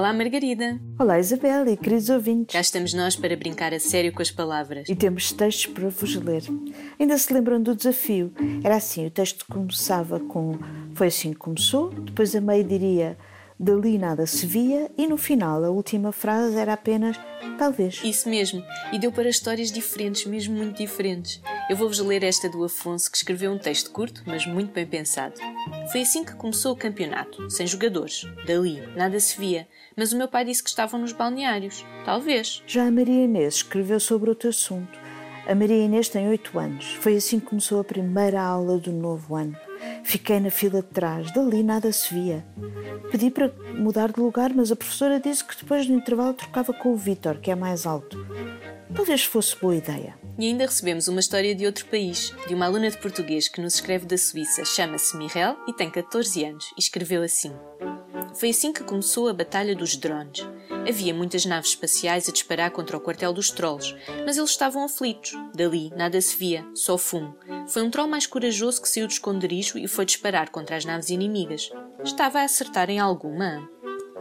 [0.00, 0.80] Olá, Margarida.
[0.98, 2.54] Olá, Isabel e queridos ouvintes.
[2.54, 4.88] Cá estamos nós para brincar a sério com as palavras.
[4.88, 6.42] E temos textos para vos ler.
[6.98, 8.32] Ainda se lembram do desafio?
[8.64, 10.58] Era assim: o texto começava com
[10.94, 13.18] Foi assim que começou, depois a meio diria
[13.58, 17.20] Dali nada se via, e no final a última frase era apenas
[17.58, 18.00] Talvez.
[18.02, 21.42] Isso mesmo, e deu para histórias diferentes, mesmo muito diferentes.
[21.70, 25.34] Eu vou-vos ler esta do Afonso, que escreveu um texto curto, mas muito bem pensado.
[25.92, 28.26] Foi assim que começou o campeonato, sem jogadores.
[28.44, 31.86] Dali, nada se via, mas o meu pai disse que estavam nos balneários.
[32.04, 32.60] Talvez.
[32.66, 34.98] Já a Maria Inês escreveu sobre outro assunto.
[35.46, 36.94] A Maria Inês tem oito anos.
[36.94, 39.56] Foi assim que começou a primeira aula do novo ano.
[40.04, 42.44] Fiquei na fila de trás, dali nada se via.
[43.10, 46.92] Pedi para mudar de lugar, mas a professora disse que depois do intervalo trocava com
[46.92, 48.18] o Vítor, que é mais alto.
[48.94, 50.18] Talvez fosse boa ideia.
[50.38, 53.74] E ainda recebemos uma história de outro país, de uma aluna de português que nos
[53.74, 54.64] escreve da Suíça.
[54.64, 57.52] Chama-se Mirel e tem 14 anos e escreveu assim.
[58.34, 60.46] Foi assim que começou a Batalha dos Drones.
[60.88, 65.32] Havia muitas naves espaciais a disparar contra o quartel dos trolls, mas eles estavam aflitos.
[65.54, 67.36] Dali nada se via, só fumo.
[67.68, 71.10] Foi um troll mais corajoso que saiu do esconderijo e foi disparar contra as naves
[71.10, 71.70] inimigas.
[72.02, 73.68] Estava a acertar em alguma?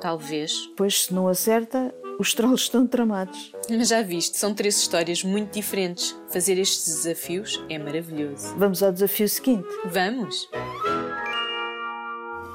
[0.00, 0.52] Talvez.
[0.76, 3.52] Pois se não acerta, os trolls estão tramados.
[3.68, 6.16] Mas já viste, são três histórias muito diferentes.
[6.28, 8.54] Fazer estes desafios é maravilhoso.
[8.56, 9.68] Vamos ao desafio seguinte.
[9.86, 10.48] Vamos!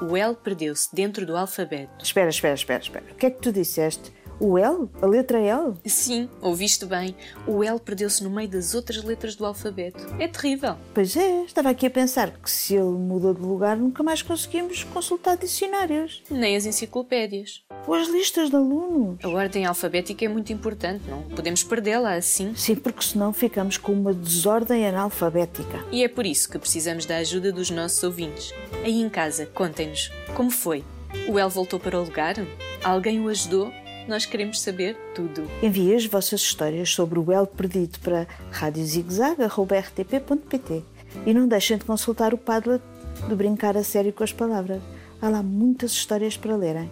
[0.02, 2.02] O L perdeu-se dentro do alfabeto.
[2.02, 3.04] Espera, espera, espera, espera.
[3.12, 4.10] O que é que tu disseste?
[4.40, 4.88] O L?
[5.02, 5.74] A letra L?
[5.84, 7.14] Sim, ouviste bem.
[7.46, 10.06] O L perdeu-se no meio das outras letras do alfabeto.
[10.18, 10.76] É terrível.
[10.94, 14.82] Pois é, estava aqui a pensar que se ele mudou de lugar nunca mais conseguimos
[14.82, 16.22] consultar dicionários.
[16.30, 17.62] Nem as enciclopédias.
[17.86, 19.22] Ou as listas de alunos.
[19.22, 22.54] A ordem alfabética é muito importante, não podemos perdê-la assim.
[22.56, 25.84] Sim, porque senão ficamos com uma desordem analfabética.
[25.92, 28.54] E é por isso que precisamos da ajuda dos nossos ouvintes.
[28.82, 30.82] Aí em casa, contem-nos como foi.
[31.28, 32.36] O L voltou para o lugar?
[32.82, 33.70] Alguém o ajudou?
[34.10, 35.48] Nós queremos saber tudo.
[35.62, 40.82] Envie as vossas histórias sobre o L perdido para radiozigzag.rtp.pt
[41.24, 42.82] e não deixem de consultar o Padlet
[43.28, 44.82] de Brincar a Sério com as Palavras.
[45.22, 46.90] Há lá muitas histórias para lerem.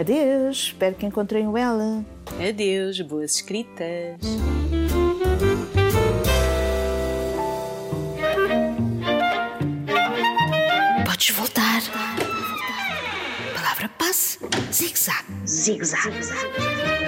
[0.00, 2.02] Adeus, espero que encontrem o L.
[2.48, 4.16] Adeus, boas escritas.
[14.74, 15.24] Zigzag.
[15.44, 16.02] Zigzag.
[16.02, 17.03] Zigzag.